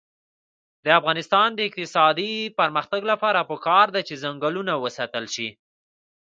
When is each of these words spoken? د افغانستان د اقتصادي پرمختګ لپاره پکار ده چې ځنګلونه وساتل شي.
د 0.85 0.87
افغانستان 0.99 1.47
د 1.55 1.59
اقتصادي 1.69 2.31
پرمختګ 2.59 3.01
لپاره 3.11 3.47
پکار 3.51 3.87
ده 3.95 4.01
چې 4.07 4.19
ځنګلونه 4.23 4.73
وساتل 4.83 5.25
شي. 5.35 5.49